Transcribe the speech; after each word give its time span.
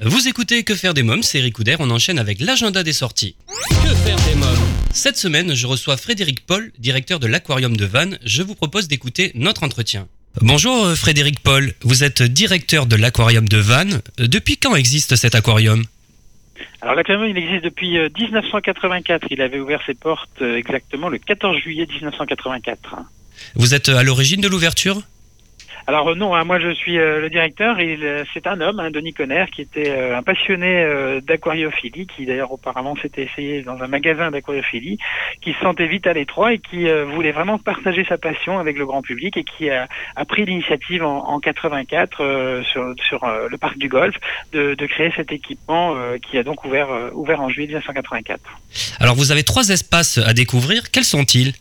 Vous 0.00 0.28
écoutez 0.28 0.62
Que 0.62 0.76
faire 0.76 0.94
des 0.94 1.02
mômes, 1.02 1.24
c'est 1.24 1.38
Eric 1.38 1.54
Couder, 1.54 1.74
on 1.80 1.90
enchaîne 1.90 2.20
avec 2.20 2.40
l'agenda 2.40 2.84
des 2.84 2.92
sorties. 2.92 3.34
Que 3.68 3.94
faire 3.96 4.16
des 4.28 4.36
mômes 4.36 4.56
Cette 4.92 5.16
semaine, 5.16 5.54
je 5.54 5.66
reçois 5.66 5.96
Frédéric 5.96 6.46
Paul, 6.46 6.70
directeur 6.78 7.18
de 7.18 7.26
l'aquarium 7.26 7.76
de 7.76 7.84
Vannes. 7.84 8.16
Je 8.24 8.42
vous 8.42 8.54
propose 8.54 8.86
d'écouter 8.86 9.32
notre 9.34 9.64
entretien. 9.64 10.06
Bonjour 10.40 10.84
euh, 10.84 10.94
Frédéric 10.94 11.40
Paul, 11.40 11.72
vous 11.82 12.04
êtes 12.04 12.22
directeur 12.22 12.86
de 12.86 12.94
l'aquarium 12.94 13.48
de 13.48 13.56
Vannes. 13.56 14.00
Euh, 14.20 14.28
Depuis 14.28 14.56
quand 14.56 14.76
existe 14.76 15.16
cet 15.16 15.34
aquarium 15.34 15.82
Alors 16.80 16.94
l'aquarium, 16.94 17.28
il 17.28 17.36
existe 17.36 17.64
depuis 17.64 17.98
euh, 17.98 18.08
1984. 18.16 19.26
Il 19.30 19.40
avait 19.40 19.58
ouvert 19.58 19.80
ses 19.84 19.94
portes 19.94 20.30
euh, 20.42 20.56
exactement 20.56 21.08
le 21.08 21.18
14 21.18 21.56
juillet 21.58 21.88
1984. 21.92 22.96
Vous 23.56 23.74
êtes 23.74 23.88
à 23.88 24.04
l'origine 24.04 24.40
de 24.40 24.48
l'ouverture 24.48 25.02
Alors 25.88 26.10
euh, 26.10 26.14
non, 26.14 26.34
hein, 26.34 26.44
moi 26.44 26.58
je 26.58 26.68
suis 26.74 26.98
euh, 26.98 27.18
le 27.18 27.30
directeur 27.30 27.80
il, 27.80 28.22
c'est 28.34 28.46
un 28.46 28.60
homme, 28.60 28.78
hein, 28.78 28.90
Denis 28.90 29.14
Conner, 29.14 29.46
qui 29.50 29.62
était 29.62 29.88
euh, 29.88 30.18
un 30.18 30.22
passionné 30.22 30.86
d'aquariophilie, 31.22 32.06
qui 32.06 32.26
d'ailleurs 32.26 32.52
auparavant 32.52 32.94
s'était 32.96 33.22
essayé 33.22 33.62
dans 33.62 33.82
un 33.82 33.86
magasin 33.86 34.30
d'aquariophilie, 34.30 34.98
qui 35.40 35.54
se 35.54 35.60
sentait 35.60 35.86
vite 35.86 36.06
à 36.06 36.12
l'étroit 36.12 36.52
et 36.52 36.58
qui 36.58 36.86
voulait 37.14 37.32
vraiment 37.32 37.56
partager 37.58 38.04
sa 38.06 38.18
passion 38.18 38.58
avec 38.58 38.76
le 38.76 38.84
grand 38.84 39.00
public 39.00 39.38
et 39.38 39.44
qui 39.44 39.70
a, 39.70 39.88
pris 40.28 40.44
l'initiative 40.44 41.02
en, 41.02 41.26
en 41.26 41.40
84 41.40 42.20
euh, 42.20 42.62
sur, 42.64 42.84
le 42.84 43.56
parc 43.56 43.78
du 43.78 43.88
Golfe 43.88 44.16
de, 44.52 44.74
créer 44.86 45.10
cet 45.16 45.32
équipement 45.32 45.96
qui 46.20 46.36
a 46.36 46.42
donc 46.42 46.66
ouvert, 46.66 46.88
ouvert 47.14 47.40
en 47.40 47.48
juillet 47.48 47.68
1984. 47.68 48.40
Alors 49.00 49.14
vous 49.14 49.32
avez 49.32 49.42
trois 49.42 49.70
espaces 49.70 50.18
à 50.18 50.34
découvrir, 50.34 50.90
quels 50.90 51.04
sont-ils? 51.04 51.54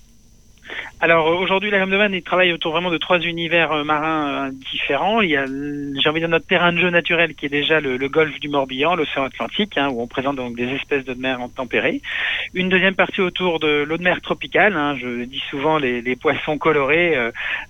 Alors 0.99 1.27
euh, 1.27 1.35
aujourd'hui, 1.35 1.69
la 1.69 1.77
Gamme 1.77 1.91
de 1.91 2.15
il 2.15 2.23
travaille 2.23 2.51
autour 2.53 2.71
vraiment 2.71 2.89
de 2.89 2.97
trois 2.97 3.19
univers 3.19 3.71
euh, 3.71 3.83
marins 3.83 4.47
euh, 4.47 4.51
différents. 4.71 5.21
Il 5.21 5.29
y 5.29 5.37
a, 5.37 5.45
j'ai 5.45 6.09
envie 6.09 6.19
de 6.19 6.25
dire, 6.25 6.29
notre 6.29 6.47
terrain 6.47 6.73
de 6.73 6.79
jeu 6.79 6.89
naturel 6.89 7.35
qui 7.35 7.45
est 7.45 7.49
déjà 7.49 7.79
le, 7.79 7.97
le 7.97 8.09
golfe 8.09 8.39
du 8.39 8.49
Morbihan, 8.49 8.95
l'océan 8.95 9.25
Atlantique, 9.25 9.77
hein, 9.77 9.89
où 9.89 10.01
on 10.01 10.07
présente 10.07 10.37
donc 10.37 10.55
des 10.55 10.67
espèces 10.69 11.05
de 11.05 11.13
mer 11.13 11.37
tempérée. 11.55 12.01
Une 12.55 12.69
deuxième 12.69 12.95
partie 12.95 13.21
autour 13.21 13.59
de 13.59 13.83
l'eau 13.83 13.97
de 13.97 14.01
mer 14.03 14.21
tropicale. 14.21 14.75
hein, 14.75 14.95
je 14.99 15.25
dis 15.25 15.41
souvent 15.51 15.77
les, 15.77 16.01
les 16.01 16.15
poissons 16.15 16.57
colorés, 16.57 17.15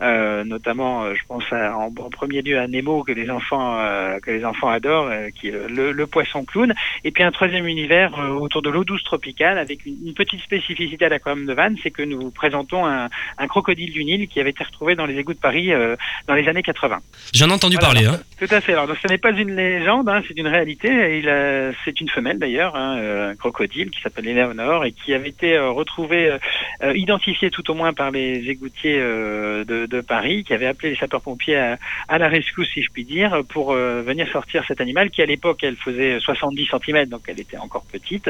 euh, 0.01 0.43
notamment, 0.45 1.13
je 1.13 1.21
pense 1.27 1.43
à- 1.51 1.75
en, 1.75 1.91
premier 1.91 2.41
lieu 2.41 2.57
à 2.57 2.67
Nemo 2.67 3.03
que 3.03 3.11
les 3.11 3.29
enfants 3.29 3.77
euh, 3.77 4.19
que 4.19 4.31
les 4.31 4.45
enfants 4.45 4.69
adorent, 4.69 5.11
qui 5.35 5.49
est 5.49 5.67
le, 5.67 5.91
le- 5.91 6.07
poisson 6.07 6.45
clown. 6.45 6.73
Et 7.03 7.11
puis 7.11 7.23
un 7.23 7.31
troisième 7.31 7.67
univers 7.67 8.17
autour 8.39 8.61
de 8.61 8.69
l'eau 8.69 8.85
douce 8.85 9.03
tropicale, 9.03 9.57
avec 9.57 9.85
une, 9.85 10.13
petite 10.13 10.39
spécificité 10.39 11.05
à 11.05 11.09
l'aquarium 11.09 11.45
de 11.45 11.55
c'est 11.83 11.91
que 11.91 12.03
nous 12.03 12.31
présentons 12.31 12.85
un, 12.85 13.09
un 13.37 13.47
crocodile 13.47 13.91
du 13.91 14.03
Nil 14.03 14.27
qui 14.27 14.39
avait 14.39 14.49
été 14.51 14.63
retrouvé 14.63 14.95
dans 14.95 15.05
les 15.05 15.17
égouts 15.17 15.33
de 15.33 15.39
Paris 15.39 15.71
euh, 15.73 15.95
dans 16.27 16.33
les 16.33 16.47
années 16.47 16.63
80. 16.63 16.99
J'en 17.33 17.49
ai 17.49 17.51
entendu 17.53 17.75
Voilà, 17.79 17.93
parler. 17.93 18.07
alors, 18.07 18.19
Hein. 18.19 18.23
Tout 18.45 18.53
à 18.53 18.61
fait. 18.61 18.73
Alors, 18.73 18.87
donc, 18.87 18.97
ce 19.01 19.07
n'est 19.07 19.17
pas 19.17 19.31
une 19.31 19.55
légende, 19.55 20.07
hein, 20.09 20.21
c'est 20.27 20.37
une 20.37 20.47
réalité. 20.47 20.89
A- 21.27 21.71
c'est 21.85 21.99
une 22.01 22.09
femelle 22.09 22.37
d'ailleurs, 22.39 22.75
hein, 22.75 22.97
euh, 22.99 23.31
un 23.31 23.35
crocodile 23.35 23.89
qui 23.91 24.01
s'appelle 24.01 24.27
Eleanor 24.27 24.85
et 24.85 24.91
qui 24.91 25.13
avait 25.13 25.29
été 25.29 25.55
euh, 25.55 25.69
retrouvée, 25.71 26.29
euh, 26.31 26.37
euh, 26.83 26.93
identifiée 26.95 27.49
tout 27.49 27.69
au 27.71 27.73
moins 27.73 27.93
par 27.93 28.11
les 28.11 28.49
égoutiers 28.49 28.97
euh, 28.99 29.63
de, 29.65 29.85
de 29.85 30.01
Paris, 30.01 30.43
qui 30.43 30.53
avaient 30.53 30.67
appelé 30.67 30.91
les 30.91 30.95
sapeurs-pompiers 30.95 31.57
à, 31.57 31.77
à 32.07 32.17
la 32.17 32.27
rescousse, 32.27 32.69
si 32.73 32.81
je 32.83 32.89
puis 32.91 33.05
dire, 33.05 33.41
pour 33.49 33.71
euh, 33.73 34.01
venir 34.05 34.27
sortir 34.31 34.63
cet 34.67 34.81
animal 34.81 35.09
qui, 35.09 35.21
à 35.21 35.25
l'époque, 35.25 35.59
elle 35.63 35.75
faisait 35.75 36.19
70 36.19 36.67
cm, 36.85 37.05
donc 37.07 37.21
elle 37.27 37.39
était 37.39 37.57
encore 37.57 37.85
petite, 37.91 38.29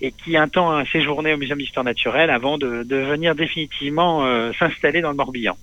et 0.00 0.12
qui 0.12 0.36
un 0.36 0.48
temps 0.48 0.70
a 0.76 0.84
séjourné 0.86 1.32
au 1.34 1.36
Muséum 1.38 1.58
d'histoire 1.58 1.84
naturelle 1.84 2.30
avant 2.30 2.58
de, 2.58 2.82
de 2.82 2.96
venir 2.96 3.34
définitivement 3.34 4.25
euh, 4.25 4.25
s'installer 4.58 5.00
dans 5.00 5.10
le 5.10 5.16
Morbihan. 5.16 5.56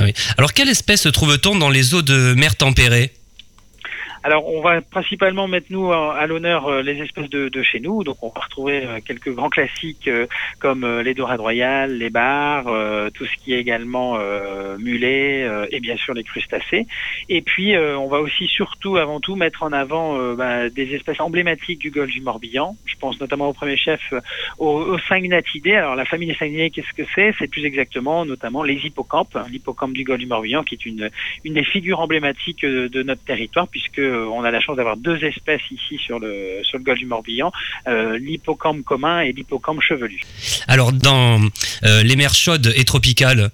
Ah. 0.00 0.04
Alors 0.36 0.52
quelle 0.52 0.68
espèce 0.68 1.08
trouve-t-on 1.12 1.56
dans 1.56 1.70
les 1.70 1.94
eaux 1.94 2.02
de 2.02 2.34
mer 2.34 2.56
tempérée? 2.56 3.12
Alors, 4.22 4.46
on 4.48 4.60
va 4.60 4.80
principalement 4.80 5.48
mettre 5.48 5.66
nous 5.70 5.92
à 5.92 6.26
l'honneur 6.26 6.66
euh, 6.66 6.82
les 6.82 7.00
espèces 7.02 7.30
de, 7.30 7.48
de 7.48 7.62
chez 7.62 7.80
nous. 7.80 8.04
Donc, 8.04 8.16
on 8.22 8.28
va 8.28 8.40
retrouver 8.40 8.84
euh, 8.84 8.98
quelques 9.04 9.32
grands 9.32 9.48
classiques 9.48 10.08
euh, 10.08 10.26
comme 10.58 10.86
les 11.00 11.14
dorades 11.14 11.40
royales, 11.40 11.96
les 11.96 12.10
bars, 12.10 12.64
tout 13.14 13.26
ce 13.26 13.36
qui 13.36 13.54
est 13.54 13.58
également 13.58 14.18
mulet 14.78 15.46
et 15.70 15.80
bien 15.80 15.96
sûr 15.96 16.14
les 16.14 16.24
crustacés. 16.24 16.86
Et 17.28 17.42
puis, 17.42 17.76
on 17.76 18.08
va 18.08 18.20
aussi 18.20 18.46
surtout, 18.46 18.96
avant 18.96 19.20
tout, 19.20 19.36
mettre 19.36 19.62
en 19.62 19.72
avant 19.72 20.34
bah, 20.34 20.68
des 20.68 20.94
espèces 20.94 21.20
emblématiques 21.20 21.78
du 21.78 21.90
golfe 21.90 22.10
du 22.10 22.20
Morbihan. 22.20 22.76
Je 22.86 22.96
pense 22.96 23.20
notamment 23.20 23.48
au 23.48 23.52
premier 23.52 23.76
chef 23.76 24.12
aux, 24.58 24.96
aux. 24.96 24.98
Alors, 25.10 25.96
la 25.96 26.04
famille 26.04 26.28
des 26.28 26.34
syngnatidés, 26.34 26.70
qu'est-ce 26.70 26.92
que 26.92 27.08
c'est? 27.14 27.34
C'est 27.38 27.48
plus 27.48 27.64
exactement, 27.64 28.24
notamment, 28.24 28.62
les 28.62 28.74
hippocampes, 28.74 29.38
l'hippocampe 29.50 29.92
du 29.92 30.04
golfe 30.04 30.20
du 30.20 30.26
Morbihan, 30.26 30.62
qui 30.62 30.74
est 30.74 30.86
une 30.86 31.10
une 31.44 31.54
des 31.54 31.64
figures 31.64 32.00
emblématiques 32.00 32.64
euh, 32.64 32.88
de 32.88 33.02
notre 33.02 33.24
territoire 33.24 33.68
puisque 33.68 33.98
on 34.08 34.44
a 34.44 34.50
la 34.50 34.60
chance 34.60 34.76
d'avoir 34.76 34.96
deux 34.96 35.22
espèces 35.24 35.62
ici 35.70 35.98
sur 35.98 36.18
le 36.18 36.60
sur 36.62 36.78
le 36.78 36.84
golfe 36.84 36.98
du 36.98 37.06
Morbihan, 37.06 37.52
euh, 37.86 38.18
l'hippocampe 38.18 38.82
commun 38.84 39.20
et 39.20 39.32
l'hippocampe 39.32 39.80
chevelu. 39.80 40.20
Alors 40.66 40.92
dans 40.92 41.40
euh, 41.84 42.02
les 42.02 42.16
mers 42.16 42.34
chaudes 42.34 42.72
et 42.76 42.84
tropicales, 42.84 43.50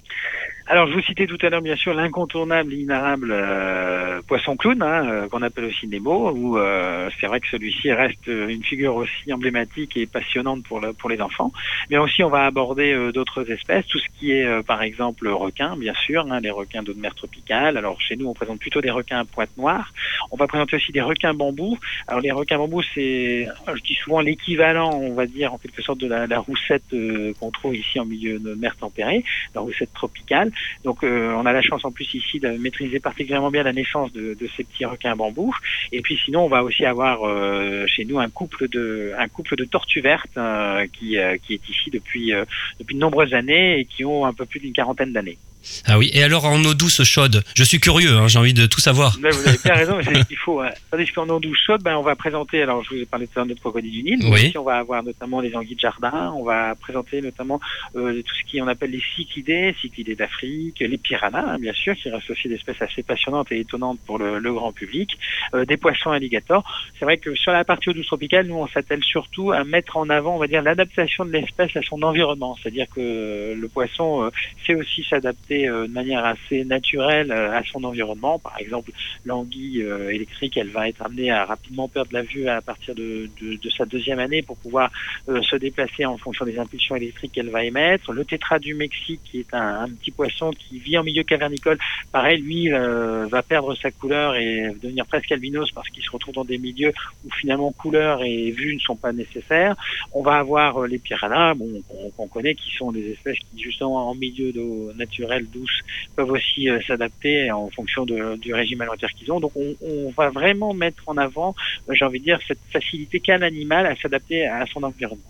Alors 0.67 0.87
je 0.87 0.93
vous 0.93 1.01
citais 1.01 1.27
tout 1.27 1.37
à 1.43 1.49
l'heure 1.49 1.61
bien 1.61 1.75
sûr 1.75 1.93
l'incontournable, 1.93 2.71
l'inarrable 2.71 3.29
euh, 3.31 4.19
poisson 4.23 4.55
clown 4.57 4.81
hein, 4.81 5.07
euh, 5.07 5.27
qu'on 5.27 5.43
appelle 5.43 5.65
aussi 5.65 5.87
Nemo 5.87 6.31
où 6.31 6.57
euh, 6.57 7.07
c'est 7.19 7.27
vrai 7.27 7.39
que 7.39 7.47
celui-ci 7.51 7.93
reste 7.93 8.25
une 8.25 8.63
figure 8.63 8.95
aussi 8.95 9.31
emblématique 9.31 9.95
et 9.95 10.07
passionnante 10.07 10.63
pour 10.63 10.79
le, 10.79 10.91
pour 10.91 11.11
les 11.11 11.21
enfants. 11.21 11.51
Mais 11.91 11.99
aussi 11.99 12.23
on 12.23 12.29
va 12.29 12.47
aborder 12.47 12.93
euh, 12.93 13.11
d'autres 13.11 13.51
espèces, 13.51 13.85
tout 13.85 13.99
ce 13.99 14.07
qui 14.17 14.31
est 14.31 14.43
euh, 14.43 14.63
par 14.63 14.81
exemple 14.81 15.27
requins 15.27 15.77
bien 15.77 15.93
sûr, 15.93 16.25
hein, 16.31 16.39
les 16.39 16.49
requins 16.49 16.81
d'eau 16.81 16.93
de 16.93 16.99
mer 16.99 17.13
tropicale. 17.13 17.77
Alors 17.77 18.01
chez 18.01 18.15
nous 18.15 18.27
on 18.27 18.33
présente 18.33 18.57
plutôt 18.57 18.81
des 18.81 18.89
requins 18.89 19.19
à 19.19 19.25
pointe 19.25 19.55
noire. 19.57 19.93
On 20.31 20.35
va 20.35 20.47
présenter 20.47 20.77
aussi 20.77 20.91
des 20.91 21.01
requins 21.01 21.35
bambous. 21.35 21.77
Alors 22.07 22.21
les 22.21 22.31
requins 22.31 22.57
bambous 22.57 22.81
c'est, 22.95 23.47
je 23.67 23.81
dis 23.83 23.93
souvent 23.93 24.19
l'équivalent 24.19 24.95
on 24.95 25.13
va 25.13 25.27
dire 25.27 25.53
en 25.53 25.59
quelque 25.59 25.83
sorte 25.83 25.99
de 25.99 26.07
la, 26.07 26.25
la 26.25 26.39
roussette 26.39 26.91
euh, 26.93 27.33
qu'on 27.39 27.51
trouve 27.51 27.75
ici 27.75 27.99
en 27.99 28.05
milieu 28.05 28.39
de 28.39 28.55
mer 28.55 28.75
tempérée, 28.77 29.23
la 29.53 29.61
roussette 29.61 29.93
tropicale. 29.93 30.51
Donc 30.83 31.03
euh, 31.03 31.33
on 31.33 31.45
a 31.45 31.53
la 31.53 31.61
chance 31.61 31.85
en 31.85 31.91
plus 31.91 32.13
ici 32.13 32.39
de 32.39 32.49
maîtriser 32.49 32.99
particulièrement 32.99 33.51
bien 33.51 33.63
la 33.63 33.73
naissance 33.73 34.11
de, 34.13 34.37
ces 34.55 34.63
petits 34.63 34.85
requins 34.85 35.15
bambous. 35.15 35.55
Et 35.91 36.01
puis 36.01 36.17
sinon 36.23 36.45
on 36.45 36.49
va 36.49 36.63
aussi 36.63 36.85
avoir 36.85 37.23
euh, 37.23 37.85
chez 37.87 38.05
nous 38.05 38.19
un 38.19 38.29
couple 38.29 38.67
de 38.67 39.13
un 39.17 39.27
couple 39.27 39.55
de 39.55 39.65
tortues 39.65 40.01
vertes 40.01 40.37
euh, 40.37 40.85
qui, 40.87 41.17
qui 41.43 41.53
est 41.53 41.69
ici 41.69 41.89
depuis 41.91 42.33
depuis 42.79 42.95
de 42.95 42.99
nombreuses 42.99 43.33
années 43.33 43.79
et 43.79 43.85
qui 43.85 44.05
ont 44.05 44.25
un 44.25 44.33
peu 44.33 44.45
plus 44.45 44.59
d'une 44.59 44.73
quarantaine 44.73 45.13
d'années. 45.13 45.37
Ah 45.87 45.97
oui. 45.97 46.09
Et 46.13 46.23
alors 46.23 46.45
en 46.45 46.63
eau 46.63 46.73
douce 46.73 47.03
chaude, 47.03 47.43
je 47.55 47.63
suis 47.63 47.79
curieux, 47.79 48.11
hein, 48.17 48.27
j'ai 48.27 48.39
envie 48.39 48.53
de 48.53 48.65
tout 48.65 48.79
savoir. 48.79 49.17
Vous 49.19 49.25
avez 49.25 49.57
bien 49.63 49.73
raison, 49.73 49.97
mais 49.97 50.03
c'est 50.03 50.15
ce 50.21 50.27
qu'il 50.27 50.37
faut. 50.37 50.61
hein. 50.61 50.69
Tandis 50.91 51.07
qu'en 51.11 51.27
eau 51.29 51.39
douce 51.39 51.57
chaude, 51.65 51.81
ben, 51.83 51.95
on 51.95 52.01
va 52.03 52.15
présenter, 52.15 52.61
alors 52.61 52.83
je 52.83 52.89
vous 52.95 53.01
ai 53.01 53.05
parlé 53.05 53.27
tout 53.27 53.33
à 53.39 53.43
l'heure 53.45 53.55
de 53.55 53.59
crocodile 53.59 53.91
du 53.91 54.03
Nil, 54.03 54.19
Oui. 54.31 54.53
on 54.57 54.63
va 54.63 54.75
avoir 54.77 55.03
notamment 55.03 55.41
les 55.41 55.55
anguilles 55.55 55.75
de 55.75 55.79
jardin, 55.79 56.33
on 56.37 56.43
va 56.43 56.75
présenter 56.75 57.21
notamment 57.21 57.59
euh, 57.95 58.21
tout 58.21 58.35
ce 58.35 58.49
qui 58.49 58.61
on 58.61 58.67
appelle 58.67 58.91
les 58.91 59.01
cyclidés, 59.15 59.75
cyclidés 59.81 60.15
d'Afrique, 60.15 60.79
les 60.79 60.97
piranhas, 60.97 61.53
hein, 61.53 61.59
bien 61.59 61.73
sûr, 61.73 61.95
qui 61.95 62.09
restent 62.09 62.29
aussi 62.29 62.47
des 62.47 62.55
espèces 62.55 62.81
assez 62.81 63.03
passionnantes 63.03 63.51
et 63.51 63.59
étonnantes 63.59 63.99
pour 64.05 64.17
le, 64.19 64.39
le 64.39 64.53
grand 64.53 64.71
public, 64.71 65.17
euh, 65.53 65.65
des 65.65 65.77
poissons 65.77 66.11
alligators. 66.11 66.63
C'est 66.99 67.05
vrai 67.05 67.17
que 67.17 67.35
sur 67.35 67.51
la 67.51 67.63
partie 67.63 67.89
eau 67.89 67.93
douce 67.93 68.05
tropicale, 68.07 68.47
nous, 68.47 68.55
on 68.55 68.67
s'attelle 68.67 69.03
surtout 69.03 69.51
à 69.51 69.63
mettre 69.63 69.97
en 69.97 70.09
avant, 70.09 70.35
on 70.35 70.39
va 70.39 70.47
dire, 70.47 70.61
l'adaptation 70.61 71.25
de 71.25 71.31
l'espèce 71.31 71.75
à 71.75 71.81
son 71.81 72.01
environnement. 72.03 72.55
C'est-à-dire 72.61 72.87
que 72.95 73.53
le 73.59 73.67
poisson 73.67 74.23
euh, 74.25 74.29
sait 74.65 74.75
aussi 74.75 75.03
s'adapter 75.09 75.54
euh, 75.63 75.87
de 75.87 75.91
manière 75.91 76.25
assez 76.25 76.63
naturelle 76.65 77.31
euh, 77.31 77.57
à 77.57 77.63
son 77.63 77.83
environnement. 77.83 78.39
Par 78.39 78.57
exemple, 78.59 78.91
l'anguille 79.25 79.81
euh, 79.81 80.09
électrique, 80.09 80.57
elle 80.57 80.69
va 80.69 80.87
être 80.89 81.01
amenée 81.01 81.31
à 81.31 81.45
rapidement 81.45 81.87
perdre 81.87 82.11
la 82.13 82.21
vue 82.21 82.47
à 82.47 82.61
partir 82.61 82.93
de, 82.95 83.29
sa 83.77 83.85
deuxième 83.85 84.19
année 84.19 84.41
pour 84.41 84.57
pouvoir 84.57 84.91
se 85.27 85.55
déplacer 85.55 86.05
en 86.05 86.17
fonction 86.17 86.45
des 86.45 86.57
impulsions 86.59 86.95
électriques 86.95 87.33
qu'elle 87.33 87.49
va 87.49 87.63
émettre. 87.63 88.11
Le 88.11 88.23
tétra 88.23 88.59
du 88.59 88.73
Mexique, 88.73 89.19
qui 89.25 89.39
est 89.39 89.53
un, 89.53 89.87
petit 89.89 90.11
poisson 90.11 90.51
qui 90.51 90.79
vit 90.79 90.97
en 90.97 91.03
milieu 91.03 91.23
cavernicole, 91.23 91.77
pareil, 92.11 92.41
lui 92.41 92.69
va 92.69 93.41
perdre 93.43 93.75
sa 93.75 93.91
couleur 93.91 94.35
et 94.35 94.71
devenir 94.81 95.05
presque 95.05 95.31
albinos 95.31 95.71
parce 95.71 95.89
qu'il 95.89 96.03
se 96.03 96.11
retrouve 96.11 96.35
dans 96.35 96.45
des 96.45 96.57
milieux 96.57 96.93
où 97.25 97.31
finalement 97.31 97.71
couleur 97.71 98.23
et 98.23 98.51
vue 98.51 98.75
ne 98.75 98.79
sont 98.79 98.95
pas 98.95 99.11
nécessaires. 99.11 99.75
On 100.13 100.21
va 100.21 100.35
avoir 100.35 100.87
les 100.87 100.99
piranhas, 100.99 101.53
bon, 101.55 101.81
qu'on 102.15 102.27
connaît, 102.27 102.55
qui 102.55 102.71
sont 102.71 102.91
des 102.91 103.11
espèces 103.11 103.39
qui 103.39 103.61
justement 103.61 104.09
en 104.09 104.15
milieu 104.15 104.51
d'eau 104.51 104.93
naturelle 104.93 105.44
douce 105.45 105.79
peuvent 106.15 106.31
aussi 106.31 106.69
euh, 106.69 106.79
s'adapter 106.87 107.51
en 107.51 107.69
fonction 107.69 108.05
du 108.05 108.53
régime 108.53 108.81
alimentaire 108.81 109.11
qu'ils 109.17 109.31
ont. 109.31 109.39
Donc 109.39 109.51
on, 109.55 109.75
on 109.81 110.11
va 110.11 110.29
vraiment 110.29 110.73
mettre 110.73 111.03
en 111.07 111.17
avant, 111.17 111.55
euh, 111.89 111.93
j'ai 111.93 112.05
envie 112.05 112.19
de 112.19 112.25
dire, 112.25 112.39
cette 112.47 112.59
facilité 112.71 113.19
qu'a 113.19 113.37
l'animal 113.37 113.85
à 113.85 113.95
s'adapter 113.95 114.45
à 114.45 114.65
son 114.71 114.83
environnement. 114.83 115.23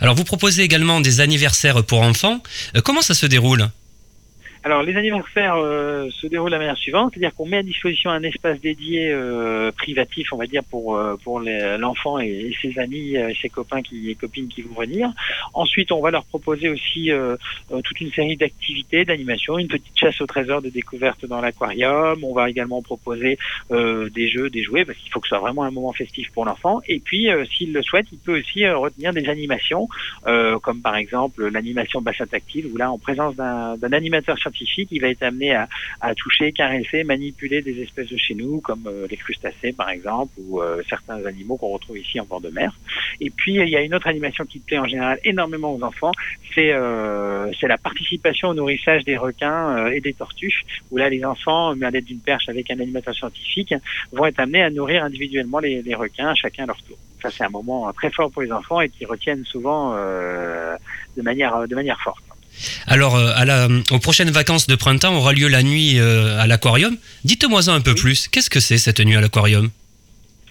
Alors 0.00 0.14
vous 0.14 0.24
proposez 0.24 0.62
également 0.62 1.00
des 1.00 1.20
anniversaires 1.20 1.84
pour 1.84 2.00
enfants. 2.02 2.42
Euh, 2.76 2.80
comment 2.80 3.02
ça 3.02 3.14
se 3.14 3.26
déroule? 3.26 3.68
Alors 4.66 4.82
les 4.82 4.96
anniversaires 4.96 5.56
euh, 5.56 6.08
se 6.08 6.26
déroulent 6.26 6.48
de 6.48 6.54
la 6.54 6.58
manière 6.58 6.78
suivante, 6.78 7.12
c'est-à-dire 7.12 7.34
qu'on 7.34 7.44
met 7.44 7.58
à 7.58 7.62
disposition 7.62 8.08
un 8.08 8.22
espace 8.22 8.58
dédié 8.62 9.12
euh, 9.12 9.70
privatif, 9.72 10.32
on 10.32 10.38
va 10.38 10.46
dire 10.46 10.62
pour 10.64 10.96
euh, 10.96 11.16
pour 11.22 11.40
l'enfant 11.40 12.18
et, 12.18 12.50
ses 12.62 12.78
amis, 12.78 13.14
et 13.14 13.36
ses 13.42 13.50
copains 13.50 13.82
qui 13.82 14.08
et 14.08 14.14
copines 14.14 14.48
qui 14.48 14.62
vont 14.62 14.80
venir. 14.80 15.10
Ensuite, 15.52 15.92
on 15.92 16.00
va 16.00 16.10
leur 16.10 16.24
proposer 16.24 16.70
aussi 16.70 17.10
toute 17.68 18.00
une 18.00 18.10
série 18.12 18.36
d'activités, 18.36 19.04
d'animations, 19.04 19.58
une 19.58 19.68
petite 19.68 19.96
chasse 19.98 20.20
au 20.22 20.26
trésor 20.26 20.62
de 20.62 20.70
découverte 20.70 21.26
dans 21.26 21.42
l'aquarium. 21.42 22.24
On 22.24 22.32
va 22.32 22.48
également 22.48 22.80
proposer 22.80 23.38
des 23.70 24.28
jeux, 24.28 24.48
des 24.48 24.62
jouets, 24.62 24.84
parce 24.84 24.96
qu'il 24.98 25.12
faut 25.12 25.20
que 25.20 25.26
ce 25.26 25.30
soit 25.30 25.40
vraiment 25.40 25.64
un 25.64 25.70
moment 25.70 25.92
festif 25.92 26.30
pour 26.32 26.44
l'enfant. 26.46 26.80
Et 26.88 27.00
puis, 27.00 27.28
s'il 27.52 27.72
le 27.72 27.82
souhaite, 27.82 28.06
il 28.12 28.18
peut 28.18 28.38
aussi 28.38 28.66
retenir 28.66 29.12
des 29.12 29.28
animations, 29.28 29.88
comme 30.62 30.80
par 30.80 30.96
exemple 30.96 31.46
l'animation 31.48 32.00
bassin 32.00 32.26
tactile, 32.26 32.66
où 32.72 32.76
là, 32.76 32.90
en 32.90 32.98
présence 32.98 33.36
d'un 33.36 33.92
animateur 33.92 34.38
il 34.60 35.00
va 35.00 35.08
être 35.08 35.22
amené 35.22 35.54
à, 35.54 36.14
toucher, 36.16 36.52
caresser, 36.52 37.04
manipuler 37.04 37.62
des 37.62 37.82
espèces 37.82 38.08
de 38.08 38.16
chez 38.16 38.34
nous, 38.34 38.60
comme 38.60 38.86
euh, 38.86 39.06
les 39.10 39.16
crustacés 39.16 39.72
par 39.72 39.90
exemple, 39.90 40.32
ou 40.38 40.60
euh, 40.60 40.82
certains 40.88 41.24
animaux 41.24 41.56
qu'on 41.56 41.68
retrouve 41.68 41.98
ici 41.98 42.20
en 42.20 42.24
bord 42.24 42.40
de 42.40 42.50
mer. 42.50 42.78
Et 43.20 43.30
puis 43.30 43.54
il 43.54 43.68
y 43.68 43.76
a 43.76 43.80
une 43.80 43.94
autre 43.94 44.06
animation 44.06 44.44
qui 44.44 44.58
plaît 44.58 44.78
en 44.78 44.86
général 44.86 45.18
énormément 45.24 45.74
aux 45.74 45.82
enfants, 45.82 46.12
c'est 46.54 46.72
euh, 46.72 47.50
c'est 47.60 47.68
la 47.68 47.78
participation 47.78 48.48
au 48.48 48.54
nourrissage 48.54 49.04
des 49.04 49.16
requins 49.16 49.88
et 49.88 50.00
des 50.00 50.12
tortues, 50.12 50.64
où 50.90 50.96
là 50.96 51.08
les 51.08 51.24
enfants, 51.24 51.70
à 51.80 51.90
l'aide 51.90 52.04
d'une 52.04 52.20
perche 52.20 52.48
avec 52.48 52.70
un 52.70 52.80
animateur 52.80 53.14
scientifique, 53.14 53.74
vont 54.12 54.26
être 54.26 54.40
amenés 54.40 54.62
à 54.62 54.70
nourrir 54.70 55.04
individuellement 55.04 55.58
les, 55.58 55.82
les 55.82 55.94
requins, 55.94 56.34
chacun 56.34 56.64
à 56.64 56.66
leur 56.66 56.82
tour. 56.82 56.96
Ça 57.22 57.30
c'est 57.30 57.44
un 57.44 57.50
moment 57.50 57.92
très 57.92 58.10
fort 58.10 58.30
pour 58.30 58.42
les 58.42 58.52
enfants 58.52 58.80
et 58.80 58.88
qui 58.88 59.04
retiennent 59.04 59.44
souvent 59.44 59.94
de 59.94 61.22
manière 61.22 61.66
de 61.66 61.74
manière 61.74 62.00
forte. 62.00 62.24
Alors, 62.86 63.16
euh, 63.16 63.32
à 63.34 63.44
la, 63.44 63.68
aux 63.90 63.98
prochaines 63.98 64.30
vacances 64.30 64.66
de 64.66 64.74
printemps 64.74 65.14
aura 65.14 65.32
lieu 65.32 65.48
la 65.48 65.62
nuit 65.62 65.98
euh, 65.98 66.40
à 66.40 66.46
l'aquarium. 66.46 66.96
Dites-moi 67.24 67.68
un 67.70 67.80
peu 67.80 67.94
plus. 67.94 68.28
Qu'est-ce 68.28 68.50
que 68.50 68.60
c'est 68.60 68.78
cette 68.78 69.00
nuit 69.00 69.16
à 69.16 69.20
l'aquarium? 69.20 69.70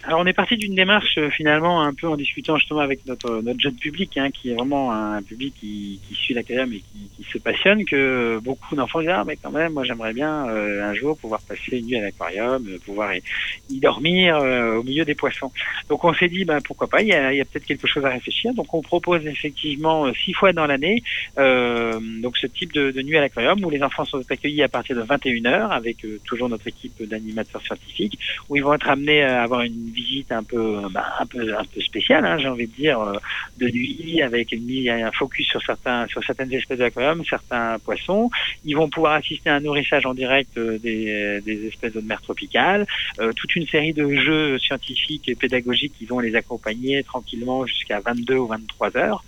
Alors 0.06 0.20
on 0.20 0.26
est 0.26 0.34
parti 0.34 0.58
d'une 0.58 0.76
démarche 0.76 1.18
euh, 1.18 1.30
finalement 1.30 1.82
un 1.82 1.94
peu 1.94 2.10
en 2.10 2.18
discutant 2.18 2.58
justement 2.58 2.82
avec 2.82 3.06
notre 3.06 3.42
notre 3.42 3.60
jeune 3.60 3.76
public 3.76 4.18
hein, 4.18 4.32
qui 4.32 4.52
est 4.52 4.54
vraiment 4.54 4.92
un 4.92 5.22
public 5.22 5.54
qui, 5.58 6.02
qui 6.08 6.16
suit 6.16 6.34
l'aquarium 6.34 6.74
et 6.74 6.80
qui, 6.80 7.10
qui, 7.16 7.24
se 7.32 7.38
passionne 7.38 7.86
que 7.86 8.38
beaucoup 8.44 8.76
d'enfants 8.76 9.00
disent 9.00 9.12
ah 9.14 9.24
mais 9.26 9.38
quand 9.38 9.52
même 9.52 9.72
moi 9.72 9.86
j'aimerais 9.86 10.12
bien 10.12 10.50
euh, 10.50 10.84
un 10.84 10.94
jour 10.94 11.18
pouvoir 11.18 11.42
passer 11.42 11.78
une 11.78 11.86
nuit 11.86 11.96
à 11.96 12.02
l'aquarium 12.02 12.66
euh, 12.68 12.78
pouvoir 12.86 13.14
y, 13.16 13.22
dormir 13.80 14.38
au 14.38 14.84
milieu 14.84 15.04
des 15.04 15.16
poissons. 15.16 15.52
Donc 15.90 16.04
on 16.06 16.14
s'est 16.14 16.30
dit 16.30 16.46
ben 16.46 16.62
pourquoi 16.62 16.88
pas 16.88 17.02
il 17.02 17.10
y 17.10 17.14
a, 17.14 17.34
y 17.34 17.42
a 17.42 17.46
peut-être 17.46 17.66
quelque 17.66 17.88
chose 17.88 18.06
à 18.06 18.10
réfléchir. 18.10 18.54
Donc 18.54 18.74
on 18.74 18.82
propose 18.82 19.26
effectivement 19.26 20.12
six 20.14 20.34
fois 20.34 20.54
dans 20.54 20.66
l'année 20.66 21.04
donc 21.36 22.38
ce 22.38 22.48
type 22.48 22.72
de, 22.74 22.92
de 22.92 23.02
nuit 23.02 23.18
à 23.18 23.22
l'aquarium 23.22 23.64
où 23.64 23.70
les 23.70 23.84
enfants 23.84 24.06
sont 24.06 24.22
accueillis 24.30 24.64
à 24.64 24.70
partir 24.70 24.96
de 24.96 25.02
21 25.02 25.34
h 25.42 25.70
avec 25.70 25.98
toujours 26.24 26.50
notre 26.50 26.68
équipe 26.68 27.04
d'animateurs 27.04 27.62
scientifiques 27.62 28.18
où 28.48 28.56
ils 28.56 28.64
vont 28.64 28.74
être 28.74 28.90
amenés 28.90 29.24
à 29.24 29.44
avoir 29.44 29.62
une 29.62 29.93
visite 29.94 30.32
un 30.32 30.44
peu, 30.44 30.82
bah, 30.92 31.06
un 31.20 31.26
peu, 31.26 31.58
un 31.58 31.64
peu 31.64 31.82
spéciale, 31.82 32.26
hein, 32.26 32.38
j'ai 32.38 32.48
envie 32.48 32.68
de 32.68 32.74
dire, 32.74 33.00
euh, 33.00 33.14
de 33.58 33.68
nuit 33.68 34.22
avec 34.22 34.52
une, 34.52 34.90
un 34.90 35.12
focus 35.12 35.48
sur 35.48 35.62
certains, 35.62 36.08
sur 36.08 36.24
certaines 36.24 36.52
espèces 36.54 36.80
d'aquarium, 36.80 37.24
certains 37.26 37.78
poissons. 37.80 38.30
Ils 38.66 38.76
vont 38.76 38.90
pouvoir 38.90 39.14
assister 39.14 39.50
à 39.50 39.56
un 39.56 39.60
nourrissage 39.60 40.06
en 40.06 40.14
direct 40.14 40.58
euh, 40.58 40.78
des, 40.80 41.42
des 41.42 41.68
espèces 41.68 41.94
de 41.94 42.02
mer 42.02 42.22
tropicale, 42.22 42.86
euh, 43.20 43.32
toute 43.34 43.56
une 43.56 43.68
série 43.68 43.94
de 43.94 44.08
jeux 44.16 44.60
scientifiques 44.60 45.30
et 45.30 45.36
pédagogiques 45.36 45.94
qui 45.98 46.06
vont 46.06 46.20
les 46.20 46.36
accompagner 46.36 47.04
tranquillement 47.04 47.66
jusqu'à 47.66 48.00
22 48.00 48.36
ou 48.36 48.48
23 48.48 48.98
heures 48.98 49.24